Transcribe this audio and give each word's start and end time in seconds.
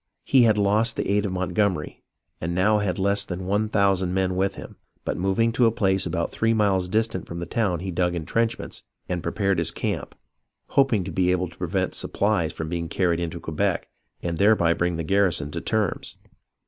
He 0.23 0.45
had 0.45 0.57
lost 0.57 0.95
the 0.95 1.07
aid 1.07 1.27
of 1.27 1.31
Montgomery, 1.31 2.01
and 2.41 2.55
now 2.55 2.79
had 2.79 2.97
less 2.97 3.23
than 3.23 3.45
one 3.45 3.69
thousand 3.69 4.15
men 4.15 4.35
with 4.35 4.55
him, 4.55 4.77
but 5.05 5.15
moving 5.15 5.51
to 5.51 5.67
a 5.67 5.71
place 5.71 6.07
about 6.07 6.31
three 6.31 6.55
miles 6.55 6.89
distant 6.89 7.27
from 7.27 7.37
the 7.37 7.45
town 7.45 7.81
he 7.81 7.91
dug 7.91 8.15
intrenchments 8.15 8.81
and 9.07 9.21
prepared 9.21 9.59
his 9.59 9.69
camp, 9.69 10.15
hoping 10.69 11.03
to 11.03 11.11
be 11.11 11.31
able 11.31 11.49
to 11.49 11.55
prevent 11.55 11.93
supplies 11.93 12.51
from 12.51 12.67
being 12.67 12.89
car 12.89 13.09
ried 13.09 13.19
into 13.19 13.39
Quebec, 13.39 13.89
and 14.23 14.39
thereby 14.39 14.73
bring 14.73 14.95
the 14.97 15.03
garrison 15.03 15.51
to 15.51 15.61
terms. 15.61 16.17